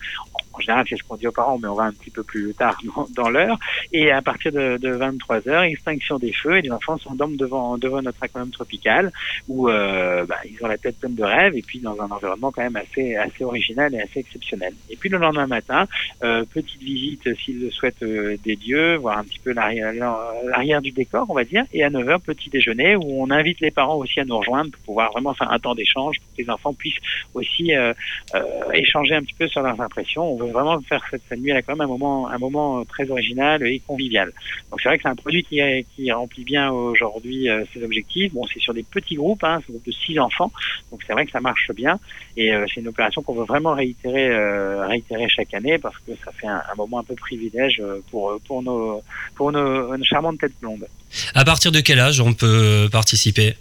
en 0.56 0.60
général, 0.60 0.86
c'est 0.90 0.98
ce 0.98 1.04
qu'on 1.04 1.16
dit 1.16 1.28
aux 1.28 1.32
parents, 1.32 1.58
mais 1.58 1.68
on 1.68 1.76
va 1.76 1.84
un 1.84 1.92
petit 1.92 2.10
peu 2.10 2.24
plus 2.24 2.54
tard 2.54 2.78
dans, 3.16 3.30
l'heure. 3.30 3.60
Et 3.92 4.12
à 4.12 4.22
partir 4.22 4.52
de, 4.52 4.78
de 4.78 4.90
23 4.90 5.48
heures, 5.48 5.64
extinction 5.64 6.18
des 6.18 6.34
feux 6.34 6.58
et 6.58 6.62
les 6.62 6.72
enfants 6.72 6.98
s'endorment 6.98 7.36
devant, 7.36 7.78
devant 7.78 8.02
notre 8.02 8.24
aquarium 8.24 8.52
tropical 8.52 9.12
où 9.48 9.70
euh, 9.70 10.26
bah, 10.26 10.38
ils 10.46 10.64
ont 10.64 10.68
la 10.68 10.78
tête 10.78 11.00
pleine 11.00 11.16
de 11.16 11.24
rêves 11.24 11.56
et 11.56 11.62
puis 11.62 11.80
dans 11.80 12.00
un 12.02 12.10
environnement 12.10 12.52
quand 12.52 12.62
même 12.62 12.76
assez, 12.76 13.16
assez 13.16 13.44
original 13.44 13.94
et 13.94 14.02
assez 14.02 14.20
exceptionnel. 14.20 14.74
Et 14.90 14.96
puis 14.96 15.10
le 15.10 15.18
lendemain 15.18 15.48
matin, 15.48 15.88
euh, 16.24 16.46
petite 16.46 16.82
visite 16.82 17.36
s'ils 17.38 17.62
le 17.62 17.72
souhaitent 17.72 18.04
euh, 18.04 18.38
des 18.44 18.56
dieux, 18.56 18.96
voir 18.96 19.18
un 19.18 19.24
petit 19.24 19.40
peu 19.40 19.54
l'arrière 19.54 20.82
du 20.82 20.92
décor, 20.92 21.26
on 21.30 21.34
va 21.34 21.44
dire. 21.44 21.66
Et 21.74 21.84
à 21.84 21.90
9 21.90 22.10
heures, 22.10 22.22
petit 22.22 22.50
déjeuner 22.50 22.96
où 22.96 23.22
on 23.22 23.30
invite 23.32 23.60
les 23.60 23.72
parents 23.72 23.98
aussi 23.98 24.20
à 24.20 24.26
nous 24.26 24.38
rejoindre 24.38 24.72
pour 24.72 24.82
pouvoir 24.82 25.12
vraiment 25.12 25.34
faire 25.34 25.52
un 25.52 25.60
temps 25.60 25.76
d'échange 25.76 26.20
pour 26.20 26.36
que 26.36 26.42
les 26.42 26.50
enfants 26.50 26.74
puissent 26.74 27.00
aussi 27.34 27.76
euh, 27.76 27.94
euh, 28.36 28.72
échanger 28.74 29.16
un 29.16 29.22
petit 29.22 29.34
peu 29.34 29.48
sur 29.48 29.62
leurs 29.62 29.80
impressions 29.80 30.32
vraiment 30.52 30.80
faire 30.82 31.04
cette, 31.10 31.30
nuit 31.40 31.52
là 31.52 31.62
quand 31.62 31.74
même 31.74 31.82
un 31.82 31.88
moment, 31.88 32.30
un 32.30 32.38
moment 32.38 32.84
très 32.86 33.10
original 33.10 33.66
et 33.66 33.80
convivial. 33.80 34.32
Donc 34.72 34.82
c'est 34.82 34.90
vrai 34.90 34.98
que 34.98 35.04
c'est 35.04 35.10
un 35.10 35.16
produit 35.16 35.44
qui, 35.44 35.60
qui 35.96 36.12
remplit 36.12 36.44
bien 36.44 36.72
aujourd'hui 36.72 37.50
euh, 37.50 37.64
ses 37.74 37.84
objectifs. 37.84 38.34
Bon, 38.34 38.46
c'est 38.52 38.60
sur 38.60 38.74
des 38.74 38.84
petits 38.84 39.16
groupes, 39.16 39.44
hein, 39.44 39.60
c'est 39.66 39.72
groupe 39.72 39.86
de 39.86 39.92
six 39.92 40.20
enfants, 40.20 40.52
donc 40.92 41.02
c'est 41.06 41.14
vrai 41.14 41.26
que 41.26 41.32
ça 41.32 41.42
marche 41.42 41.72
bien 41.76 42.00
et 42.38 42.54
euh, 42.54 42.66
c'est 42.74 42.82
une 42.82 42.88
opération 42.88 43.22
qu'on 43.22 43.34
veut 43.34 43.46
vraiment 43.46 43.74
réitérer, 43.74 44.30
euh, 44.30 44.88
réitérer 44.88 45.28
chaque 45.30 45.54
année 45.54 45.78
parce 45.78 45.98
que 46.00 46.12
ça 46.24 46.32
fait 46.32 46.48
un, 46.48 46.62
moment 46.78 47.00
un 47.00 47.04
peu 47.04 47.16
privilège 47.16 47.82
pour 48.12 48.40
pour 48.46 48.62
nos 48.62 49.02
pour 49.36 49.52
nos 49.52 50.04
charmantes 50.04 50.40
têtes 50.40 50.60
blondes. 50.62 50.88
À 51.34 51.46
partir 51.46 51.72
de 51.72 51.80
quel 51.80 52.00
âge 52.00 52.20
on 52.20 52.34
peut 52.34 52.90
participer? 52.92 53.56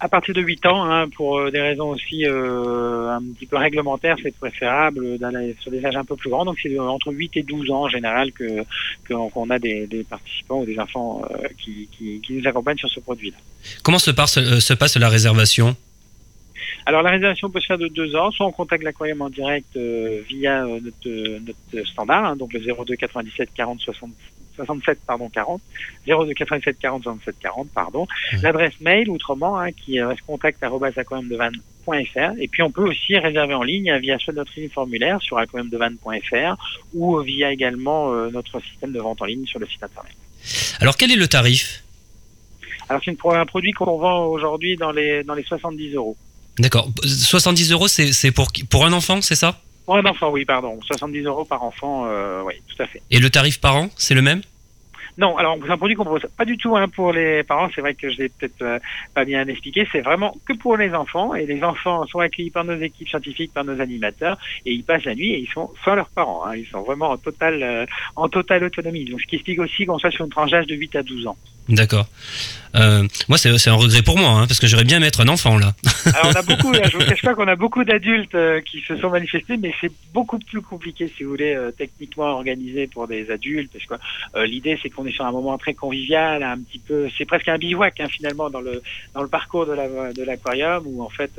À 0.00 0.08
partir 0.08 0.34
de 0.34 0.40
8 0.40 0.66
ans, 0.66 0.84
hein, 0.84 1.08
pour 1.08 1.38
euh, 1.38 1.50
des 1.50 1.60
raisons 1.60 1.88
aussi 1.88 2.24
euh, 2.24 3.10
un 3.10 3.22
petit 3.34 3.46
peu 3.46 3.56
réglementaires, 3.56 4.16
c'est 4.22 4.36
préférable 4.36 5.18
d'aller 5.18 5.56
sur 5.60 5.70
des 5.70 5.84
âges 5.84 5.96
un 5.96 6.04
peu 6.04 6.16
plus 6.16 6.30
grands. 6.30 6.44
Donc 6.44 6.58
c'est 6.62 6.78
entre 6.78 7.12
8 7.12 7.36
et 7.36 7.42
12 7.42 7.70
ans 7.70 7.84
en 7.84 7.88
général 7.88 8.32
que 8.32 8.64
qu'on 9.08 9.50
a 9.50 9.58
des, 9.58 9.86
des, 9.86 10.04
participants 10.04 10.60
ou 10.60 10.66
des 10.66 10.78
enfants 10.78 11.22
euh, 11.30 11.48
qui, 11.58 11.88
qui, 11.90 12.20
qui, 12.20 12.32
nous 12.34 12.46
accompagnent 12.46 12.76
sur 12.76 12.90
ce 12.90 13.00
produit-là. 13.00 13.36
Comment 13.82 13.98
se 13.98 14.10
passe, 14.10 14.34
se 14.34 14.74
passe 14.74 14.96
la 14.96 15.08
réservation? 15.08 15.76
Alors 16.86 17.02
la 17.02 17.10
réservation 17.10 17.50
peut 17.50 17.60
se 17.60 17.66
faire 17.66 17.78
de 17.78 17.88
deux 17.88 18.14
ans, 18.14 18.30
soit 18.30 18.46
on 18.46 18.52
contacte 18.52 18.84
l'aquarium 18.84 19.20
en 19.20 19.30
direct 19.30 19.76
via 19.76 20.64
notre, 20.64 21.38
notre 21.40 21.88
standard, 21.88 22.24
hein, 22.24 22.36
donc 22.36 22.52
le 22.52 22.60
02 22.60 22.96
97 22.96 23.50
40 23.54 23.80
60 23.80 24.10
67 24.64 24.98
pardon 25.06 25.28
40 25.28 25.60
02 26.06 26.34
87 26.34 26.78
40 26.78 27.02
67 27.04 27.36
40 27.40 27.68
pardon 27.74 28.06
l'adresse 28.42 28.74
mail 28.80 29.10
autrement 29.10 29.58
hein, 29.58 29.72
qui 29.72 30.00
reste 30.00 30.22
contact 30.22 30.62
et 32.38 32.48
puis 32.48 32.62
on 32.62 32.70
peut 32.70 32.86
aussi 32.86 33.16
réserver 33.16 33.54
en 33.54 33.62
ligne 33.62 33.96
via 33.98 34.18
soit 34.18 34.34
notre 34.34 34.52
ligne 34.56 34.68
formulaire 34.68 35.20
sur 35.22 35.38
aquariumdevan.fr 35.38 36.56
ou 36.94 37.18
via 37.20 37.52
également 37.52 38.12
euh, 38.12 38.30
notre 38.30 38.60
système 38.60 38.92
de 38.92 39.00
vente 39.00 39.22
en 39.22 39.24
ligne 39.24 39.46
sur 39.46 39.58
le 39.58 39.66
site 39.66 39.82
internet. 39.82 40.12
Alors 40.80 40.96
quel 40.96 41.10
est 41.10 41.16
le 41.16 41.28
tarif? 41.28 41.82
Alors 42.88 43.02
c'est 43.04 43.16
un 43.24 43.46
produit 43.46 43.72
qu'on 43.72 43.98
vend 43.98 44.26
aujourd'hui 44.26 44.76
dans 44.76 44.92
les 44.92 45.22
dans 45.24 45.34
les 45.34 45.42
70 45.42 45.94
euros. 45.94 46.16
D'accord. 46.58 46.90
70 47.04 47.72
euros, 47.72 47.86
c'est 47.88 48.32
pour, 48.32 48.48
pour 48.68 48.84
un 48.84 48.92
enfant, 48.92 49.22
c'est 49.22 49.36
ça? 49.36 49.60
Pour 49.88 49.96
un 49.96 50.04
enfant, 50.04 50.30
oui, 50.30 50.44
pardon. 50.44 50.78
70 50.82 51.22
euros 51.22 51.46
par 51.46 51.62
enfant, 51.62 52.04
euh, 52.04 52.42
oui, 52.44 52.52
tout 52.68 52.82
à 52.82 52.86
fait. 52.86 53.00
Et 53.10 53.20
le 53.20 53.30
tarif 53.30 53.58
par 53.58 53.74
an, 53.74 53.88
c'est 53.96 54.12
le 54.12 54.20
même? 54.20 54.42
Non, 55.16 55.38
alors 55.38 55.56
c'est 55.64 55.72
un 55.72 55.78
produit 55.78 55.96
qu'on 55.96 56.04
propose 56.04 56.28
pas 56.36 56.44
du 56.44 56.58
tout 56.58 56.76
hein, 56.76 56.88
pour 56.88 57.10
les 57.10 57.42
parents. 57.42 57.70
C'est 57.74 57.80
vrai 57.80 57.94
que 57.94 58.10
je 58.10 58.18
l'ai 58.18 58.28
peut-être 58.28 58.60
euh, 58.60 58.78
pas 59.14 59.24
bien 59.24 59.48
expliqué. 59.48 59.88
C'est 59.90 60.02
vraiment 60.02 60.36
que 60.46 60.52
pour 60.52 60.76
les 60.76 60.92
enfants. 60.92 61.34
Et 61.34 61.46
les 61.46 61.64
enfants 61.64 62.06
sont 62.06 62.18
accueillis 62.18 62.50
par 62.50 62.64
nos 62.64 62.78
équipes 62.78 63.08
scientifiques, 63.08 63.54
par 63.54 63.64
nos 63.64 63.80
animateurs, 63.80 64.36
et 64.66 64.72
ils 64.74 64.84
passent 64.84 65.04
la 65.04 65.14
nuit 65.14 65.32
et 65.32 65.38
ils 65.38 65.48
sont 65.48 65.70
sans 65.82 65.94
leurs 65.94 66.10
parents. 66.10 66.44
Hein. 66.44 66.56
Ils 66.56 66.66
sont 66.66 66.82
vraiment 66.82 67.08
en 67.08 67.16
totale, 67.16 67.62
euh, 67.62 67.86
en 68.14 68.28
totale 68.28 68.64
autonomie. 68.64 69.06
Donc 69.06 69.22
ce 69.22 69.26
qui 69.26 69.36
explique 69.36 69.58
aussi 69.58 69.86
qu'on 69.86 69.98
soit 69.98 70.10
sur 70.10 70.26
une 70.26 70.30
tranche 70.30 70.50
d'âge 70.50 70.66
de 70.66 70.74
8 70.74 70.96
à 70.96 71.02
12 71.02 71.28
ans. 71.28 71.36
D'accord. 71.68 72.08
Euh, 72.74 73.06
moi, 73.28 73.38
c'est 73.38 73.68
un 73.68 73.74
regret 73.74 74.02
pour 74.02 74.18
moi, 74.18 74.30
hein, 74.30 74.46
parce 74.46 74.60
que 74.60 74.66
j'aurais 74.66 74.84
bien 74.84 75.00
mettre 75.00 75.20
un 75.20 75.28
enfant 75.28 75.58
là. 75.58 75.74
Alors, 76.06 76.32
on 76.32 76.38
a 76.38 76.42
beaucoup, 76.42 76.72
je 76.74 76.96
vous 76.96 77.04
cache 77.08 77.22
pas 77.22 77.34
qu'on 77.34 77.48
a 77.48 77.56
beaucoup 77.56 77.84
d'adultes 77.84 78.34
euh, 78.34 78.60
qui 78.60 78.80
se 78.80 78.96
sont 78.96 79.10
manifestés, 79.10 79.56
mais 79.56 79.74
c'est 79.80 79.92
beaucoup 80.12 80.38
plus 80.38 80.62
compliqué, 80.62 81.12
si 81.14 81.24
vous 81.24 81.30
voulez, 81.30 81.54
euh, 81.54 81.70
techniquement 81.70 82.26
organisé 82.26 82.86
pour 82.86 83.08
des 83.08 83.30
adultes. 83.30 83.70
Parce 83.72 83.84
que 83.84 84.44
l'idée, 84.44 84.78
c'est 84.82 84.90
qu'on 84.90 85.06
est 85.06 85.12
sur 85.12 85.26
un 85.26 85.32
moment 85.32 85.56
très 85.58 85.74
convivial, 85.74 86.42
un 86.42 86.58
petit 86.58 86.78
peu, 86.78 87.08
c'est 87.16 87.24
presque 87.24 87.48
un 87.48 87.58
bivouac 87.58 88.00
hein, 88.00 88.08
finalement 88.08 88.50
dans 88.50 88.60
le 88.60 88.82
dans 89.14 89.22
le 89.22 89.28
parcours 89.28 89.66
de 89.66 89.72
la 89.72 90.12
de 90.12 90.22
l'aquarium 90.22 90.84
où 90.86 91.02
en 91.02 91.08
fait 91.08 91.30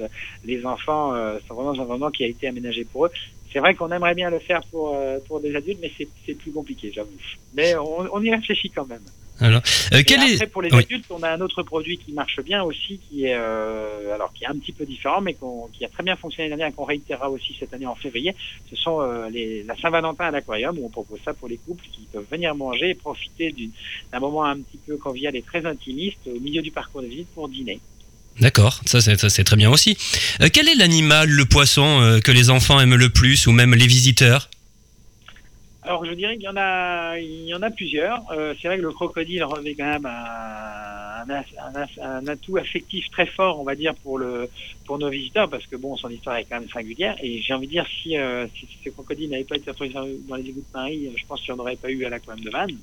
les 0.46 0.66
enfants 0.66 1.14
sont 1.48 1.54
vraiment 1.54 1.74
dans 1.74 1.84
un 1.84 1.86
moment 1.86 2.12
qui 2.12 2.24
a 2.24 2.28
été 2.28 2.48
aménagé 2.48 2.86
pour 2.86 3.06
eux. 3.06 3.12
C'est 3.52 3.60
vrai 3.60 3.74
qu'on 3.76 3.92
aimerait 3.92 4.16
bien 4.16 4.30
le 4.30 4.40
faire 4.40 4.62
pour 4.72 4.96
pour 5.28 5.40
des 5.40 5.56
adultes, 5.56 5.80
mais 5.82 5.92
c'est 5.98 6.34
plus 6.36 6.52
compliqué, 6.52 6.92
j'avoue. 6.94 7.10
Mais 7.56 7.76
on, 7.76 8.08
on 8.14 8.22
y 8.22 8.32
réfléchit 8.32 8.70
quand 8.70 8.88
même. 8.88 9.02
Alors, 9.42 9.62
euh, 9.94 10.04
quel 10.06 10.20
après, 10.20 10.48
pour 10.48 10.62
les 10.62 10.74
adultes, 10.74 11.06
on 11.10 11.24
a 11.24 11.30
un 11.30 11.40
autre 11.40 11.64
produit 11.64 11.98
qui 11.98 12.12
marche 12.12 12.42
bien 12.42 12.62
aussi, 12.62 13.00
qui 13.10 13.26
est 13.26 13.36
euh, 13.36 14.14
alors 14.14 14.34
qui 14.34 14.44
est 14.44 14.48
un 14.48 14.56
petit 14.56 14.74
peu 14.74 14.86
différent, 14.86 15.22
mais 15.22 15.36
qui 15.74 15.86
a 15.86 15.88
très 15.88 16.04
bien 16.04 16.18
fonctionné 16.18 16.50
l'année 16.50 16.68
et 16.68 16.72
qu'on 16.74 16.84
réitérera 16.84 17.30
aussi 17.30 17.56
cette 17.58 17.74
année 17.74 17.86
en 17.86 17.96
février. 17.96 18.36
Ce 18.70 18.76
sont 18.76 19.02
euh, 19.02 19.30
les, 19.30 19.64
la 19.64 19.78
Saint-Valentin 19.78 20.26
à 20.26 20.32
l'aquarium 20.32 20.78
où 20.78 20.86
on 20.86 20.90
propose 20.90 21.20
ça 21.24 21.34
pour 21.34 21.48
les 21.48 21.58
couples 21.58 21.86
qui 21.90 22.02
peuvent 22.12 22.28
venir 22.30 22.54
manger 22.54 22.90
et 22.90 22.96
profiter 22.96 23.56
d'un 24.12 24.20
moment 24.20 24.44
un 24.44 24.58
petit 24.58 24.78
peu 24.86 24.98
convivial 24.98 25.36
et 25.36 25.42
très 25.42 25.66
intimiste 25.66 26.20
au 26.28 26.40
milieu 26.40 26.62
du 26.62 26.72
parcours 26.72 27.02
de 27.02 27.08
visite 27.08 27.30
pour 27.34 27.48
dîner. 27.48 27.80
D'accord, 28.40 28.82
ça 28.86 29.02
c'est 29.02 29.44
très 29.44 29.56
bien 29.58 29.70
aussi. 29.70 29.98
Euh, 30.42 30.48
quel 30.52 30.70
est 30.70 30.76
l'animal, 30.76 31.30
le 31.30 31.46
poisson 31.46 32.20
que 32.24 32.32
les 32.32 32.50
enfants 32.50 32.80
aiment 32.80 32.96
le 32.96 33.10
plus 33.10 33.48
ou 33.48 33.52
même 33.52 33.76
les 33.76 33.88
visiteurs? 33.88 34.50
Alors 35.90 36.06
je 36.06 36.12
dirais 36.12 36.36
qu'il 36.36 36.44
y 36.44 36.48
en 36.48 36.56
a, 36.56 37.18
y 37.18 37.52
en 37.52 37.64
a 37.64 37.72
plusieurs. 37.72 38.22
Euh, 38.32 38.54
c'est 38.62 38.68
vrai 38.68 38.78
que 38.78 38.84
le 38.84 38.92
crocodile 38.92 39.44
revêt 39.44 39.74
quand 39.74 39.86
même 39.86 40.06
un, 40.06 40.99
un, 42.02 42.28
atout 42.28 42.58
affectif 42.58 43.10
très 43.12 43.26
fort, 43.26 43.60
on 43.60 43.64
va 43.64 43.76
dire, 43.76 43.96
pour 43.96 44.18
le 44.18 44.50
pour 44.86 44.98
nos 44.98 45.10
visiteurs, 45.10 45.50
parce 45.50 45.68
que 45.68 45.76
bon, 45.76 45.96
son 45.96 46.10
histoire 46.10 46.38
est 46.38 46.46
quand 46.46 46.60
même 46.60 46.70
singulière. 46.70 47.16
Et 47.22 47.42
j'ai 47.42 47.54
envie 47.54 47.68
de 47.68 47.72
dire, 47.72 47.86
si, 48.02 48.18
euh, 48.18 48.48
si 48.56 48.68
ce 48.84 48.90
crocodile 48.90 49.30
n'avait 49.30 49.44
pas 49.44 49.56
été 49.56 49.70
retrouvé 49.70 49.92
dans 49.92 50.36
les 50.36 50.50
égouts 50.50 50.62
de 50.62 50.74
Paris, 50.74 51.10
je 51.16 51.26
pense 51.28 51.42
qu'il 51.42 51.54
n'y 51.54 51.60
en 51.60 51.62
aurait 51.62 51.76
pas 51.76 51.92
eu 51.92 52.06
à 52.06 52.10
l'aquarium 52.10 52.44
de 52.44 52.50
Vannes. 52.50 52.78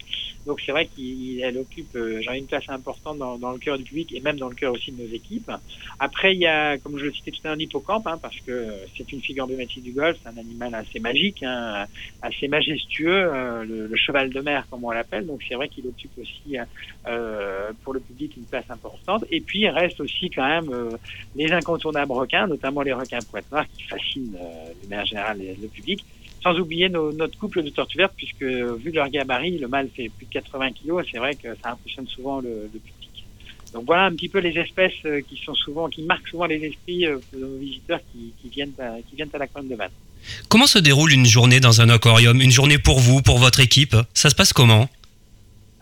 Donc 0.47 0.61
c'est 0.65 0.71
vrai 0.71 0.87
qu'elle 0.87 1.59
occupe, 1.59 1.97
euh, 1.97 2.23
une 2.33 2.47
place 2.47 2.69
importante 2.69 3.19
dans, 3.19 3.51
le 3.51 3.59
cœur 3.59 3.77
du 3.77 3.85
public 3.85 4.15
et 4.15 4.21
même 4.21 4.37
dans 4.39 4.49
le 4.49 4.55
cœur 4.55 4.73
aussi 4.73 4.93
de 4.93 5.03
nos 5.03 5.13
équipes. 5.13 5.51
Après, 5.99 6.35
il 6.35 6.41
y 6.41 6.47
a, 6.47 6.79
comme 6.79 6.99
je 6.99 7.07
le 7.07 7.13
citais 7.13 7.33
tout 7.33 7.41
à 7.45 7.49
l'heure, 7.49 7.57
l'hippocampe, 7.57 8.07
hein, 8.07 8.19
parce 8.21 8.39
que 8.41 8.69
c'est 8.97 9.11
une 9.13 9.21
figure 9.21 9.45
emblématique 9.45 9.83
du 9.83 9.93
golf, 9.93 10.17
c'est 10.23 10.29
un 10.29 10.39
animal 10.39 10.75
assez 10.75 11.01
magique, 11.01 11.43
hein, 11.43 11.87
assez 12.23 12.47
majestueux, 12.47 13.11
euh, 13.11 13.65
le, 13.65 13.97
cheval 13.97 14.31
de 14.31 14.41
mer, 14.41 14.67
comme 14.71 14.85
on 14.85 14.91
l'appelle. 14.93 15.27
Donc 15.27 15.41
c'est 15.49 15.55
vrai 15.55 15.69
qu'il 15.69 15.87
occupe 15.89 16.17
aussi 16.19 16.59
euh, 17.09 17.73
pour 17.83 17.93
le 17.93 18.01
public 18.01 18.26
une 18.37 18.45
place 18.45 18.65
importante. 18.71 19.25
Et 19.31 19.41
puis 19.41 19.61
il 19.61 19.69
reste 19.69 20.01
aussi 20.01 20.31
quand 20.31 20.47
même 20.47 20.73
euh, 20.73 20.97
les 21.35 21.51
incontournables 21.53 22.13
requins, 22.13 22.47
notamment 22.47 22.83
les 22.83 22.93
requins 22.93 23.19
pointe 23.31 23.51
noirs, 23.51 23.67
qui 23.77 23.83
fascinent 23.85 24.33
de 24.83 24.89
manière 24.89 25.07
générale 25.07 25.41
le 25.61 25.69
public. 25.69 26.05
Sans 26.43 26.57
oublier 26.59 26.89
notre 26.89 27.37
couple 27.39 27.63
de 27.63 27.71
tortues 27.71 27.99
vertes, 27.99 28.15
puisque 28.17 28.43
vu 28.43 28.93
leur 28.93 29.09
gabarit, 29.09 29.59
le 29.59 29.67
mâle 29.67 29.89
fait 29.95 30.09
plus 30.17 30.27
de 30.27 30.33
80 30.33 30.73
kilos, 30.73 31.05
c'est 31.11 31.19
vrai 31.19 31.35
que 31.35 31.49
ça 31.61 31.73
impressionne 31.73 32.07
souvent 32.07 32.41
le, 32.41 32.69
public. 32.73 33.25
Donc 33.73 33.85
voilà 33.85 34.05
un 34.05 34.13
petit 34.13 34.29
peu 34.29 34.39
les 34.39 34.57
espèces 34.57 35.03
qui 35.29 35.37
sont 35.45 35.55
souvent, 35.55 35.89
qui 35.89 36.03
marquent 36.03 36.29
souvent 36.29 36.47
les 36.47 36.63
esprits 36.65 37.05
de 37.05 37.39
nos 37.39 37.57
visiteurs 37.57 37.99
qui, 38.13 38.49
viennent 38.49 38.73
à, 38.79 38.95
qui 39.09 39.17
viennent 39.17 39.31
à 39.33 39.63
de 39.63 39.75
Vannes. 39.75 39.91
Comment 40.49 40.67
se 40.67 40.79
déroule 40.79 41.13
une 41.13 41.27
journée 41.27 41.61
dans 41.61 41.81
un 41.81 41.89
aquarium? 41.89 42.41
Une 42.41 42.51
journée 42.51 42.79
pour 42.79 43.01
vous, 43.01 43.23
pour 43.23 43.39
votre 43.39 43.61
équipe? 43.61 43.97
Ça 44.15 44.31
se 44.31 44.35
passe 44.35 44.53
comment? 44.53 44.89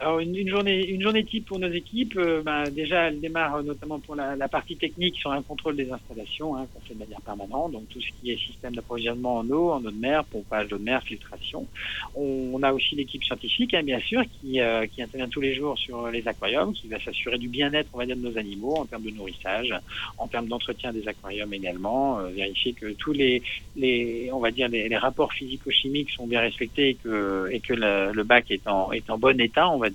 Alors 0.05 0.19
une, 0.19 0.47
journée, 0.47 0.87
une 0.91 1.01
journée 1.01 1.25
type 1.25 1.47
pour 1.47 1.59
nos 1.59 1.71
équipes, 1.71 2.19
euh, 2.19 2.43
bah, 2.43 2.69
déjà 2.69 3.05
elle 3.05 3.21
démarre 3.21 3.63
notamment 3.63 3.99
pour 3.99 4.15
la, 4.15 4.37
partie 4.49 4.77
technique 4.77 5.17
sur 5.17 5.33
un 5.33 5.41
contrôle 5.41 5.77
des 5.77 5.91
installations 5.91 6.55
hein, 6.57 6.67
qu'on 6.73 6.81
fait 6.81 6.93
de 6.93 6.99
manière 6.99 7.23
permanente, 7.23 7.73
donc 7.73 7.89
tout 7.89 8.03
ce 8.03 8.09
qui 8.21 8.31
est 8.31 8.37
système 8.37 8.75
d'approvisionnement 8.75 9.39
en 9.39 9.49
eau, 9.49 9.71
en 9.71 9.83
eau 9.83 9.91
de 9.91 9.97
mer, 9.97 10.25
pompage 10.25 10.69
d'eau 10.69 10.77
de 10.77 10.85
mer, 10.85 11.03
filtration. 11.03 11.67
On, 12.15 12.63
a 12.63 12.73
aussi 12.73 12.95
l'équipe 12.95 13.25
scientifique, 13.25 13.73
hein, 13.73 13.83
bien 13.83 13.99
sûr, 14.01 14.23
qui, 14.25 14.61
euh, 14.61 14.87
qui 14.87 15.01
intervient 15.03 15.29
tous 15.29 15.41
les 15.41 15.55
jours 15.55 15.79
sur 15.79 16.09
les 16.09 16.27
aquariums, 16.29 16.75
qui 16.75 16.87
va 16.89 17.01
s'assurer 17.01 17.39
du 17.39 17.49
bien-être, 17.49 17.89
on 17.95 17.99
va 17.99 18.05
dire, 18.05 18.17
de 18.17 18.29
nos 18.29 18.37
animaux 18.37 18.77
en 18.77 18.85
termes 18.85 19.05
de 19.05 19.11
nourrissage, 19.11 19.75
en 20.19 20.29
termes 20.29 20.49
d'entretien 20.49 20.93
des 20.93 21.09
aquariums 21.09 21.53
également, 21.55 22.19
euh, 22.19 22.29
vérifier 22.29 22.75
que 22.75 22.93
tous 22.93 23.13
les, 23.13 23.43
les, 23.77 24.29
on 24.33 24.39
va 24.39 24.51
dire, 24.51 24.69
les 24.69 24.97
rapports 24.99 25.33
physico-chimiques 25.33 26.11
sont 26.11 26.27
bien 26.27 26.41
respectés 26.41 26.91
et 26.91 26.95
que, 26.95 27.49
et 27.51 27.61
que 27.61 27.73
le, 27.73 28.13
le 28.13 28.23
bac 28.23 28.51
est 28.51 28.67
en, 28.69 28.93
est 28.93 29.09
en 29.09 29.17
bon 29.17 29.41
état, 29.41 29.71
on 29.71 29.79
va 29.79 29.91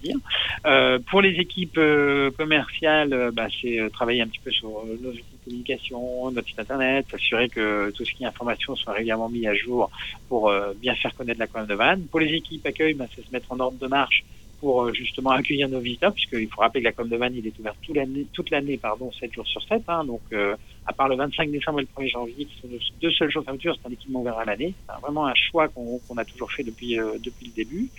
Euh, 0.65 0.99
pour 1.09 1.21
les 1.21 1.39
équipes 1.39 1.77
euh, 1.77 2.31
commerciales, 2.31 3.13
euh, 3.13 3.31
bah, 3.31 3.47
c'est 3.61 3.79
travailler 3.91 4.21
un 4.21 4.27
petit 4.27 4.39
peu 4.43 4.51
sur 4.51 4.85
nos 5.01 5.09
outils 5.09 5.23
de 5.31 5.43
communication, 5.43 6.31
notre 6.31 6.47
site 6.47 6.59
internet, 6.59 7.05
s'assurer 7.09 7.49
que 7.49 7.91
tout 7.91 8.05
ce 8.05 8.13
qui 8.13 8.23
est 8.23 8.27
information 8.27 8.75
soit 8.75 8.93
régulièrement 8.93 9.29
mis 9.29 9.47
à 9.47 9.53
jour 9.53 9.89
pour 10.27 10.51
bien 10.77 10.95
faire 10.95 11.13
connaître 11.15 11.39
la 11.39 11.47
commune 11.47 11.67
de 11.67 11.75
Vannes. 11.75 12.05
Pour 12.11 12.19
les 12.19 12.33
équipes 12.33 12.65
accueil, 12.65 12.93
bah, 12.93 13.05
c'est 13.15 13.25
se 13.25 13.31
mettre 13.31 13.51
en 13.51 13.59
ordre 13.59 13.77
de 13.77 13.87
marche 13.87 14.23
pour 14.59 14.93
justement 14.93 15.31
accueillir 15.31 15.69
nos 15.69 15.79
visiteurs, 15.79 16.13
puisqu'il 16.13 16.49
faut 16.49 16.59
rappeler 16.59 16.81
que 16.81 16.87
la 16.87 16.91
com 16.91 17.07
de 17.07 17.15
Vannes, 17.15 17.35
il 17.35 17.47
est 17.47 17.57
ouvert 17.59 17.75
toute 17.81 17.95
l'année, 17.95 18.27
toute 18.33 18.49
l'année, 18.49 18.77
pardon, 18.77 19.09
7 19.13 19.33
jours 19.33 19.47
sur 19.47 19.63
7. 19.63 19.83
Hein, 19.87 20.03
donc, 20.03 20.21
à 20.89 20.93
part 20.93 21.07
le 21.07 21.15
25 21.15 21.51
décembre 21.51 21.81
et 21.81 21.83
le 21.83 22.03
1er 22.03 22.09
janvier, 22.09 22.45
qui 22.45 22.59
sont 22.61 22.67
deux 22.99 23.11
seuls 23.11 23.29
jours 23.29 23.43
de 23.43 23.45
fermeture, 23.45 23.77
c'est 23.79 23.87
un 23.87 23.93
équipement 23.93 24.21
ouvert 24.21 24.39
à 24.39 24.45
l'année. 24.45 24.73
C'est 24.87 25.01
vraiment 25.01 25.27
un 25.27 25.35
choix 25.35 25.67
qu'on 25.67 26.17
a 26.17 26.25
toujours 26.25 26.51
fait 26.51 26.63
depuis, 26.63 26.99
euh, 26.99 27.11
depuis 27.23 27.45
le 27.45 27.51
début. 27.51 27.89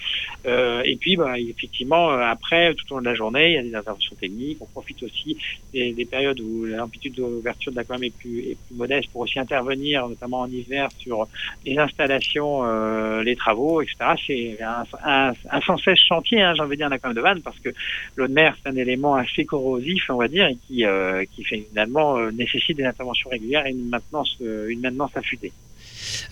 Euh, 0.47 0.82
et 0.85 0.97
puis, 0.97 1.16
bah, 1.16 1.38
effectivement, 1.38 2.11
euh, 2.11 2.18
après, 2.18 2.75
tout 2.75 2.85
au 2.90 2.97
long 2.97 3.00
de 3.02 3.06
la 3.06 3.14
journée, 3.14 3.50
il 3.50 3.54
y 3.54 3.59
a 3.59 3.62
des 3.62 3.75
interventions 3.76 4.16
techniques. 4.16 4.59
On 4.61 4.66
profite 4.66 5.04
aussi 5.04 5.38
des, 5.73 5.92
des 5.92 6.04
périodes 6.04 6.40
où 6.40 6.64
l'amplitude 6.64 7.14
d'ouverture 7.14 7.70
de 7.70 7.76
l'aquarium 7.76 8.02
est 8.02 8.16
plus, 8.16 8.40
est 8.40 8.56
plus 8.66 8.75
modeste 8.75 9.09
pour 9.12 9.20
aussi 9.20 9.38
intervenir, 9.38 10.09
notamment 10.09 10.40
en 10.40 10.49
hiver, 10.49 10.88
sur 10.99 11.28
les 11.64 11.78
installations, 11.78 12.64
euh, 12.64 13.23
les 13.23 13.37
travaux, 13.37 13.82
etc. 13.82 13.97
C'est 14.26 14.62
un, 14.62 14.85
un, 15.04 15.32
un, 15.49 15.61
sans 15.61 15.78
cesse 15.78 16.00
chantier, 16.00 16.42
hein, 16.42 16.54
j'ai 16.56 16.62
envie 16.62 16.73
de 16.73 16.76
dire, 16.76 16.88
un 16.88 16.92
aquarium 16.92 17.16
de 17.16 17.23
vanne, 17.23 17.42
parce 17.42 17.59
que 17.61 17.68
l'eau 18.16 18.26
de 18.26 18.32
mer, 18.32 18.56
c'est 18.61 18.68
un 18.68 18.76
élément 18.76 19.14
assez 19.14 19.44
corrosif, 19.44 20.11
on 20.11 20.16
va 20.16 20.26
dire, 20.26 20.47
et 20.47 20.56
qui, 20.66 20.85
euh, 20.85 21.25
qui 21.32 21.44
finalement 21.44 22.18
nécessite 22.32 22.79
des 22.80 22.87
interventions 22.87 23.30
régulières 23.30 23.66
et 23.66 23.70
une 23.70 23.88
maintenance, 23.88 24.37
euh, 24.42 24.68
une 24.68 24.80
maintenance 24.80 25.10
affûtée. 25.14 25.52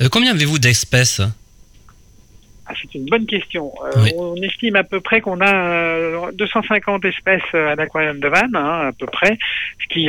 Euh, 0.01 0.09
combien 0.11 0.33
avez-vous 0.33 0.59
d'espèces? 0.59 1.21
Ah, 2.71 2.75
c'est 2.83 2.95
une 2.95 3.07
bonne 3.07 3.25
question. 3.25 3.73
Euh, 3.97 4.11
on 4.19 4.37
estime 4.37 4.77
à 4.77 4.85
peu 4.85 5.01
près 5.01 5.23
qu'on 5.23 5.41
a 5.41 6.31
250 6.33 7.03
espèces 7.07 7.55
à 7.55 7.75
l'aquarium 7.77 8.21
de 8.21 8.29
Vannes, 8.29 8.55
hein, 8.55 8.89
à 8.89 8.93
peu 8.93 9.07
près, 9.07 9.39
ce 9.81 9.87
qui 9.89 10.09